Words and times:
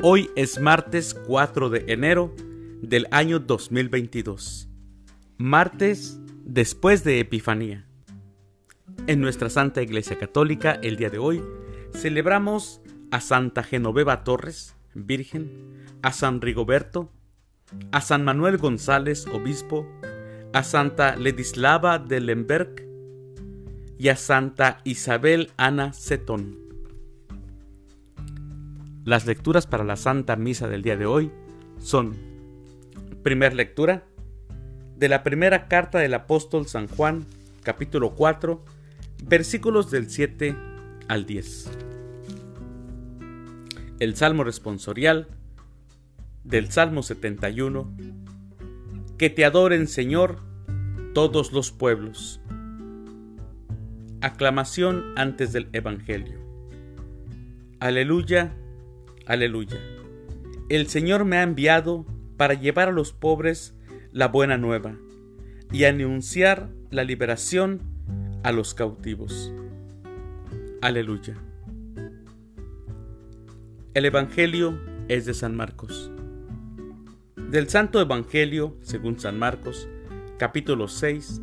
Hoy 0.00 0.30
es 0.36 0.60
martes 0.60 1.12
4 1.12 1.70
de 1.70 1.84
enero 1.88 2.32
del 2.82 3.08
año 3.10 3.40
2022. 3.40 4.68
Martes 5.38 6.20
después 6.44 7.02
de 7.02 7.18
Epifanía. 7.18 7.84
En 9.08 9.20
nuestra 9.20 9.50
Santa 9.50 9.82
Iglesia 9.82 10.16
Católica, 10.16 10.78
el 10.84 10.98
día 10.98 11.10
de 11.10 11.18
hoy, 11.18 11.42
celebramos 11.92 12.80
a 13.10 13.20
Santa 13.20 13.64
Genoveva 13.64 14.22
Torres, 14.22 14.76
Virgen, 14.94 15.50
a 16.02 16.12
San 16.12 16.40
Rigoberto, 16.42 17.10
a 17.90 18.00
San 18.00 18.22
Manuel 18.22 18.56
González, 18.58 19.26
Obispo, 19.26 19.84
a 20.52 20.62
Santa 20.62 21.16
Ledislava 21.16 21.98
de 21.98 22.20
Lemberg 22.20 22.86
y 23.98 24.10
a 24.10 24.16
Santa 24.16 24.80
Isabel 24.84 25.50
Ana 25.56 25.92
Setón. 25.92 26.67
Las 29.08 29.24
lecturas 29.24 29.66
para 29.66 29.84
la 29.84 29.96
Santa 29.96 30.36
Misa 30.36 30.68
del 30.68 30.82
día 30.82 30.98
de 30.98 31.06
hoy 31.06 31.30
son, 31.78 32.14
primer 33.22 33.54
lectura, 33.54 34.04
de 34.98 35.08
la 35.08 35.22
primera 35.22 35.66
carta 35.66 35.98
del 35.98 36.12
apóstol 36.12 36.66
San 36.66 36.88
Juan, 36.88 37.24
capítulo 37.62 38.14
4, 38.14 38.62
versículos 39.24 39.90
del 39.90 40.10
7 40.10 40.54
al 41.08 41.24
10. 41.24 41.70
El 43.98 44.14
Salmo 44.14 44.44
responsorial 44.44 45.28
del 46.44 46.70
Salmo 46.70 47.02
71. 47.02 47.90
Que 49.16 49.30
te 49.30 49.46
adoren, 49.46 49.86
Señor, 49.86 50.40
todos 51.14 51.54
los 51.54 51.72
pueblos. 51.72 52.42
Aclamación 54.20 55.14
antes 55.16 55.54
del 55.54 55.70
Evangelio. 55.72 56.38
Aleluya, 57.80 58.54
aleluya. 59.28 59.78
El 60.68 60.88
Señor 60.88 61.24
me 61.24 61.36
ha 61.36 61.42
enviado 61.42 62.04
para 62.36 62.54
llevar 62.54 62.88
a 62.88 62.92
los 62.92 63.12
pobres 63.12 63.74
la 64.12 64.26
buena 64.28 64.58
nueva 64.58 64.96
y 65.70 65.84
anunciar 65.84 66.70
la 66.90 67.04
liberación 67.04 67.82
a 68.42 68.52
los 68.52 68.74
cautivos. 68.74 69.52
Aleluya. 70.80 71.34
El 73.94 74.04
Evangelio 74.04 74.78
es 75.08 75.26
de 75.26 75.34
San 75.34 75.56
Marcos. 75.56 76.10
Del 77.36 77.68
Santo 77.68 78.00
Evangelio, 78.00 78.76
según 78.82 79.18
San 79.18 79.38
Marcos, 79.38 79.88
capítulo 80.38 80.88
6, 80.88 81.40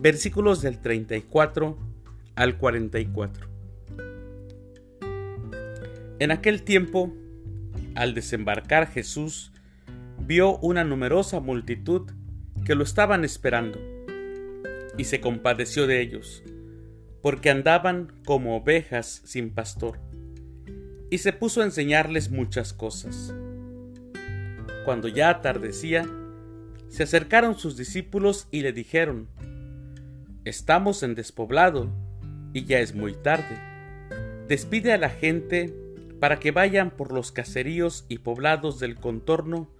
versículos 0.00 0.62
del 0.62 0.80
34 0.80 1.76
al 2.34 2.58
44. 2.58 3.48
En 6.18 6.30
aquel 6.30 6.62
tiempo, 6.62 7.12
al 7.96 8.14
desembarcar 8.14 8.88
Jesús, 8.88 9.52
vio 10.18 10.58
una 10.58 10.84
numerosa 10.84 11.40
multitud 11.40 12.10
que 12.64 12.74
lo 12.74 12.84
estaban 12.84 13.24
esperando, 13.24 13.80
y 14.98 15.04
se 15.04 15.20
compadeció 15.20 15.86
de 15.86 16.00
ellos, 16.00 16.42
porque 17.22 17.50
andaban 17.50 18.12
como 18.24 18.56
ovejas 18.56 19.22
sin 19.24 19.50
pastor, 19.50 19.98
y 21.10 21.18
se 21.18 21.32
puso 21.32 21.62
a 21.62 21.64
enseñarles 21.64 22.30
muchas 22.30 22.72
cosas. 22.72 23.34
Cuando 24.84 25.08
ya 25.08 25.30
atardecía, 25.30 26.06
se 26.88 27.02
acercaron 27.02 27.58
sus 27.58 27.76
discípulos 27.76 28.46
y 28.50 28.60
le 28.60 28.72
dijeron, 28.72 29.28
Estamos 30.44 31.02
en 31.02 31.16
despoblado 31.16 31.90
y 32.52 32.64
ya 32.66 32.78
es 32.78 32.94
muy 32.94 33.14
tarde. 33.14 33.58
Despide 34.46 34.92
a 34.92 34.98
la 34.98 35.10
gente 35.10 35.74
para 36.20 36.38
que 36.38 36.50
vayan 36.50 36.90
por 36.90 37.12
los 37.12 37.32
caseríos 37.32 38.06
y 38.08 38.18
poblados 38.18 38.78
del 38.78 38.96
contorno 38.96 39.70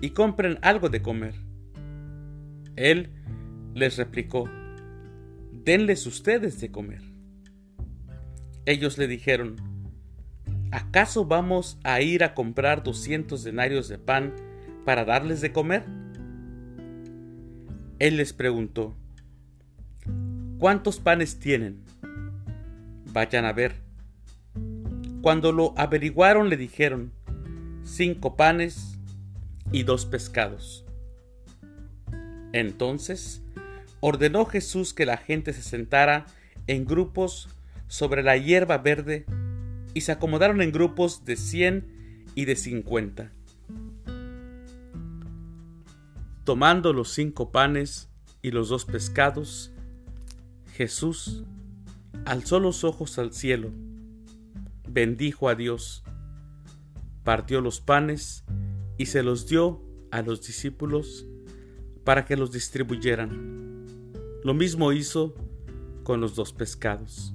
y 0.00 0.10
compren 0.10 0.58
algo 0.62 0.88
de 0.88 1.02
comer. 1.02 1.34
Él 2.76 3.10
les 3.74 3.96
replicó, 3.96 4.48
denles 5.52 6.06
ustedes 6.06 6.60
de 6.60 6.70
comer. 6.70 7.02
Ellos 8.66 8.98
le 8.98 9.06
dijeron, 9.06 9.56
¿acaso 10.70 11.24
vamos 11.24 11.78
a 11.84 12.00
ir 12.00 12.24
a 12.24 12.34
comprar 12.34 12.82
doscientos 12.82 13.44
denarios 13.44 13.88
de 13.88 13.98
pan 13.98 14.34
para 14.84 15.04
darles 15.04 15.40
de 15.40 15.52
comer? 15.52 15.84
Él 17.98 18.18
les 18.18 18.32
preguntó, 18.32 18.94
¿cuántos 20.58 21.00
panes 21.00 21.38
tienen? 21.38 21.82
Vayan 23.12 23.46
a 23.46 23.52
ver. 23.52 23.85
Cuando 25.26 25.50
lo 25.50 25.74
averiguaron 25.76 26.50
le 26.50 26.56
dijeron, 26.56 27.10
cinco 27.82 28.36
panes 28.36 28.96
y 29.72 29.82
dos 29.82 30.06
pescados. 30.06 30.84
Entonces 32.52 33.42
ordenó 33.98 34.46
Jesús 34.46 34.94
que 34.94 35.04
la 35.04 35.16
gente 35.16 35.52
se 35.52 35.62
sentara 35.62 36.26
en 36.68 36.84
grupos 36.84 37.48
sobre 37.88 38.22
la 38.22 38.36
hierba 38.36 38.78
verde 38.78 39.26
y 39.94 40.02
se 40.02 40.12
acomodaron 40.12 40.62
en 40.62 40.70
grupos 40.70 41.24
de 41.24 41.34
cien 41.34 42.22
y 42.36 42.44
de 42.44 42.54
cincuenta. 42.54 43.32
Tomando 46.44 46.92
los 46.92 47.12
cinco 47.12 47.50
panes 47.50 48.10
y 48.42 48.52
los 48.52 48.68
dos 48.68 48.84
pescados, 48.84 49.72
Jesús 50.74 51.42
alzó 52.24 52.60
los 52.60 52.84
ojos 52.84 53.18
al 53.18 53.32
cielo, 53.32 53.72
bendijo 54.88 55.48
a 55.48 55.54
Dios, 55.54 56.04
partió 57.24 57.60
los 57.60 57.80
panes 57.80 58.44
y 58.98 59.06
se 59.06 59.22
los 59.22 59.46
dio 59.46 59.82
a 60.10 60.22
los 60.22 60.46
discípulos 60.46 61.26
para 62.04 62.24
que 62.24 62.36
los 62.36 62.52
distribuyeran. 62.52 64.12
Lo 64.44 64.54
mismo 64.54 64.92
hizo 64.92 65.34
con 66.04 66.20
los 66.20 66.36
dos 66.36 66.52
pescados. 66.52 67.34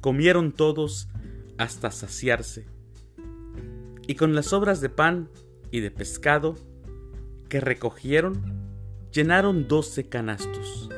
Comieron 0.00 0.52
todos 0.52 1.08
hasta 1.56 1.90
saciarse, 1.90 2.66
y 4.06 4.16
con 4.16 4.34
las 4.34 4.46
sobras 4.46 4.80
de 4.80 4.88
pan 4.88 5.30
y 5.70 5.80
de 5.80 5.90
pescado 5.90 6.56
que 7.48 7.60
recogieron, 7.60 8.42
llenaron 9.12 9.68
doce 9.68 10.08
canastos. 10.08 10.90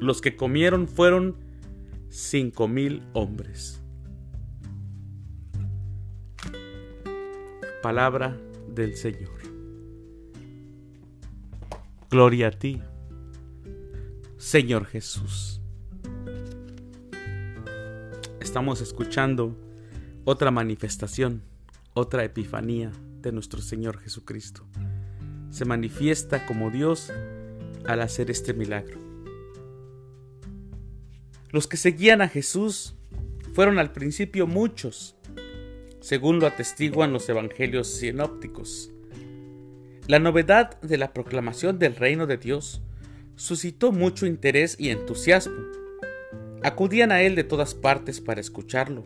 Los 0.00 0.20
que 0.20 0.36
comieron 0.36 0.88
fueron 0.88 1.36
cinco 2.14 2.68
mil 2.68 3.02
hombres. 3.12 3.82
Palabra 7.82 8.38
del 8.72 8.96
Señor. 8.96 9.40
Gloria 12.08 12.48
a 12.48 12.50
ti, 12.52 12.80
Señor 14.36 14.86
Jesús. 14.86 15.60
Estamos 18.38 18.80
escuchando 18.80 19.58
otra 20.22 20.52
manifestación, 20.52 21.42
otra 21.94 22.22
epifanía 22.22 22.92
de 23.22 23.32
nuestro 23.32 23.60
Señor 23.60 23.98
Jesucristo. 23.98 24.64
Se 25.50 25.64
manifiesta 25.64 26.46
como 26.46 26.70
Dios 26.70 27.12
al 27.88 28.02
hacer 28.02 28.30
este 28.30 28.54
milagro. 28.54 29.03
Los 31.54 31.68
que 31.68 31.76
seguían 31.76 32.20
a 32.20 32.26
Jesús 32.26 32.96
fueron 33.52 33.78
al 33.78 33.92
principio 33.92 34.48
muchos, 34.48 35.14
según 36.00 36.40
lo 36.40 36.48
atestiguan 36.48 37.12
los 37.12 37.28
evangelios 37.28 37.86
sinópticos. 37.86 38.90
La 40.08 40.18
novedad 40.18 40.80
de 40.80 40.98
la 40.98 41.12
proclamación 41.12 41.78
del 41.78 41.94
reino 41.94 42.26
de 42.26 42.38
Dios 42.38 42.82
suscitó 43.36 43.92
mucho 43.92 44.26
interés 44.26 44.74
y 44.80 44.90
entusiasmo. 44.90 45.54
Acudían 46.64 47.12
a 47.12 47.22
él 47.22 47.36
de 47.36 47.44
todas 47.44 47.76
partes 47.76 48.20
para 48.20 48.40
escucharlo, 48.40 49.04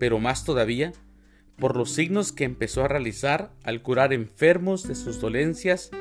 pero 0.00 0.18
más 0.18 0.44
todavía 0.44 0.92
por 1.60 1.76
los 1.76 1.92
signos 1.92 2.32
que 2.32 2.42
empezó 2.42 2.82
a 2.82 2.88
realizar 2.88 3.52
al 3.62 3.82
curar 3.82 4.12
enfermos 4.12 4.88
de 4.88 4.96
sus 4.96 5.20
dolencias 5.20 5.92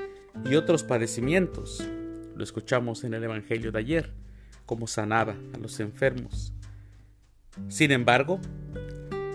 y 0.44 0.56
otros 0.56 0.82
padecimientos. 0.82 1.88
Lo 2.36 2.44
escuchamos 2.44 3.04
en 3.04 3.14
el 3.14 3.24
Evangelio 3.24 3.72
de 3.72 3.78
ayer, 3.78 4.24
como 4.66 4.88
sanaba 4.88 5.36
a 5.54 5.58
los 5.58 5.80
enfermos. 5.80 6.54
Sin 7.68 7.92
embargo, 7.92 8.40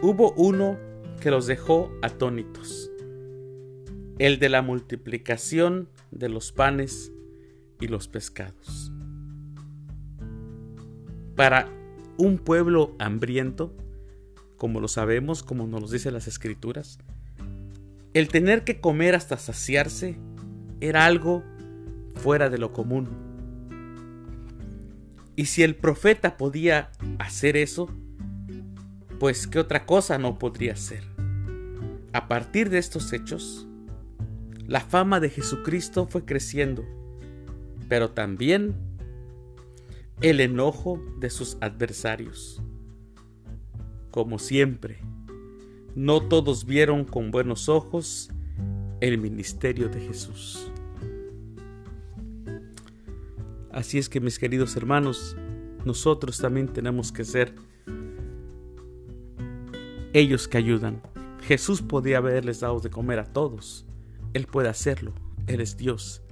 hubo 0.02 0.32
uno 0.32 0.78
que 1.20 1.30
los 1.30 1.46
dejó 1.46 1.90
atónitos, 2.02 2.90
el 4.18 4.38
de 4.38 4.48
la 4.48 4.62
multiplicación 4.62 5.88
de 6.10 6.28
los 6.28 6.52
panes 6.52 7.12
y 7.80 7.88
los 7.88 8.08
pescados. 8.08 8.92
Para 11.36 11.68
un 12.16 12.38
pueblo 12.38 12.96
hambriento, 12.98 13.72
como 14.56 14.80
lo 14.80 14.88
sabemos, 14.88 15.42
como 15.42 15.66
nos 15.66 15.82
lo 15.82 15.88
dicen 15.88 16.14
las 16.14 16.26
escrituras, 16.26 16.98
el 18.14 18.28
tener 18.28 18.64
que 18.64 18.80
comer 18.80 19.14
hasta 19.14 19.36
saciarse 19.36 20.18
era 20.80 21.06
algo 21.06 21.44
fuera 22.16 22.50
de 22.50 22.58
lo 22.58 22.72
común. 22.72 23.27
Y 25.38 25.44
si 25.44 25.62
el 25.62 25.76
profeta 25.76 26.36
podía 26.36 26.90
hacer 27.20 27.56
eso, 27.56 27.88
pues 29.20 29.46
¿qué 29.46 29.60
otra 29.60 29.86
cosa 29.86 30.18
no 30.18 30.36
podría 30.36 30.74
ser? 30.74 31.04
A 32.12 32.26
partir 32.26 32.70
de 32.70 32.78
estos 32.78 33.12
hechos, 33.12 33.64
la 34.66 34.80
fama 34.80 35.20
de 35.20 35.30
Jesucristo 35.30 36.08
fue 36.08 36.24
creciendo, 36.24 36.84
pero 37.88 38.10
también 38.10 38.74
el 40.22 40.40
enojo 40.40 41.00
de 41.20 41.30
sus 41.30 41.56
adversarios. 41.60 42.60
Como 44.10 44.40
siempre, 44.40 44.98
no 45.94 46.20
todos 46.20 46.64
vieron 46.64 47.04
con 47.04 47.30
buenos 47.30 47.68
ojos 47.68 48.28
el 49.00 49.18
ministerio 49.18 49.88
de 49.88 50.00
Jesús. 50.00 50.72
Así 53.78 53.96
es 53.96 54.08
que 54.08 54.18
mis 54.18 54.40
queridos 54.40 54.74
hermanos, 54.74 55.36
nosotros 55.84 56.38
también 56.38 56.66
tenemos 56.66 57.12
que 57.12 57.24
ser 57.24 57.54
ellos 60.12 60.48
que 60.48 60.58
ayudan. 60.58 61.00
Jesús 61.42 61.80
podía 61.80 62.18
haberles 62.18 62.58
dado 62.58 62.80
de 62.80 62.90
comer 62.90 63.20
a 63.20 63.32
todos. 63.32 63.86
Él 64.34 64.46
puede 64.46 64.68
hacerlo. 64.68 65.14
Él 65.46 65.60
es 65.60 65.76
Dios. 65.76 66.22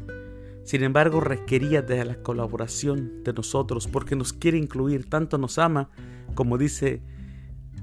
Sin 0.64 0.82
embargo, 0.82 1.20
requería 1.20 1.82
de 1.82 2.04
la 2.04 2.20
colaboración 2.20 3.22
de 3.22 3.32
nosotros 3.32 3.86
porque 3.86 4.16
nos 4.16 4.32
quiere 4.32 4.58
incluir, 4.58 5.08
tanto 5.08 5.38
nos 5.38 5.58
ama, 5.58 5.90
como 6.34 6.58
dice 6.58 7.00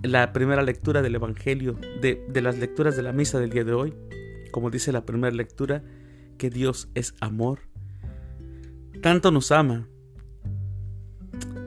la 0.01 0.33
primera 0.33 0.61
lectura 0.61 1.01
del 1.01 1.15
Evangelio, 1.15 1.77
de, 2.01 2.25
de 2.27 2.41
las 2.41 2.57
lecturas 2.57 2.97
de 2.97 3.03
la 3.03 3.13
misa 3.13 3.39
del 3.39 3.51
día 3.51 3.63
de 3.63 3.71
hoy, 3.71 3.93
como 4.51 4.69
dice 4.69 4.91
la 4.91 5.05
primera 5.05 5.33
lectura, 5.33 5.85
que 6.37 6.49
Dios 6.49 6.89
es 6.95 7.15
amor. 7.21 7.72
Tanto 9.03 9.31
nos 9.31 9.51
ama 9.51 9.85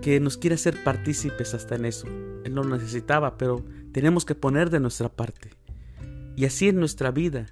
que 0.00 0.20
nos 0.20 0.38
quiere 0.38 0.54
hacer 0.54 0.82
partícipes 0.82 1.52
hasta 1.52 1.74
en 1.74 1.84
eso. 1.84 2.06
Él 2.44 2.54
no 2.54 2.62
lo 2.62 2.74
necesitaba, 2.78 3.36
pero 3.36 3.62
tenemos 3.92 4.24
que 4.24 4.34
poner 4.34 4.70
de 4.70 4.80
nuestra 4.80 5.10
parte. 5.10 5.50
Y 6.34 6.46
así 6.46 6.70
en 6.70 6.80
nuestra 6.80 7.10
vida, 7.10 7.44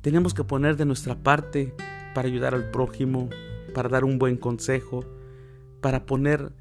tenemos 0.00 0.32
que 0.32 0.42
poner 0.42 0.78
de 0.78 0.86
nuestra 0.86 1.16
parte 1.16 1.74
para 2.14 2.28
ayudar 2.28 2.54
al 2.54 2.70
prójimo, 2.70 3.28
para 3.74 3.90
dar 3.90 4.04
un 4.04 4.18
buen 4.18 4.38
consejo, 4.38 5.04
para 5.82 6.06
poner, 6.06 6.54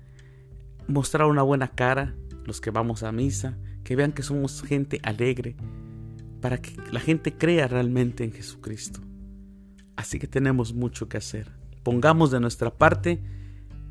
mostrar 0.86 1.30
una 1.30 1.44
buena 1.44 1.70
cara, 1.70 2.14
los 2.44 2.60
que 2.60 2.72
vamos 2.72 3.04
a 3.04 3.14
misa, 3.14 3.58
que 3.86 3.96
vean 3.96 4.12
que 4.12 4.22
somos 4.22 4.64
gente 4.64 5.00
alegre, 5.04 5.56
para 6.42 6.62
que 6.62 6.76
la 6.92 7.00
gente 7.00 7.38
crea 7.38 7.70
realmente 7.70 8.26
en 8.26 8.34
Jesucristo. 8.34 9.00
Así 9.96 10.20
que 10.20 10.28
tenemos 10.28 10.74
mucho 10.74 11.08
que 11.08 11.16
hacer. 11.16 11.59
Pongamos 11.84 12.32
de 12.32 12.40
nuestra 12.40 12.78
parte 12.78 13.22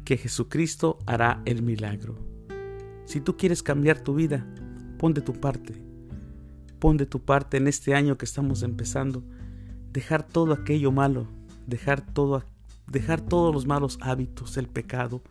que 0.04 0.16
Jesucristo 0.16 0.98
hará 1.06 1.42
el 1.44 1.62
milagro. 1.62 2.16
Si 3.06 3.20
tú 3.20 3.36
quieres 3.36 3.62
cambiar 3.62 4.00
tu 4.00 4.14
vida, 4.14 4.46
pon 4.98 5.14
de 5.14 5.20
tu 5.20 5.32
parte. 5.32 5.74
Pon 6.78 6.96
de 6.96 7.06
tu 7.06 7.20
parte 7.20 7.56
en 7.56 7.66
este 7.68 7.94
año 7.94 8.18
que 8.18 8.24
estamos 8.24 8.62
empezando. 8.62 9.22
Dejar 9.92 10.22
todo 10.22 10.52
aquello 10.52 10.92
malo, 10.92 11.26
dejar 11.66 12.00
todo 12.00 12.44
dejar 12.90 13.20
todos 13.20 13.54
los 13.54 13.66
malos 13.66 13.98
hábitos, 14.00 14.56
el 14.56 14.68
pecado, 14.68 15.22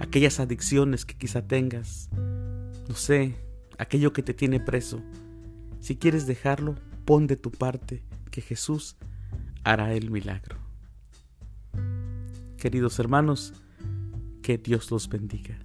aquellas 0.00 0.40
adicciones 0.40 1.04
que 1.04 1.16
quizá 1.16 1.46
tengas. 1.46 2.10
No 2.88 2.94
sé, 2.94 3.36
aquello 3.78 4.12
que 4.12 4.22
te 4.22 4.34
tiene 4.34 4.60
preso. 4.60 5.02
Si 5.80 5.96
quieres 5.96 6.26
dejarlo, 6.26 6.76
pon 7.04 7.26
de 7.26 7.36
tu 7.36 7.50
parte 7.50 8.02
que 8.30 8.40
Jesús 8.40 8.96
hará 9.64 9.94
el 9.94 10.10
milagro. 10.10 10.61
Queridos 12.62 13.00
hermanos, 13.00 13.54
que 14.40 14.56
Dios 14.56 14.92
los 14.92 15.08
bendiga. 15.08 15.58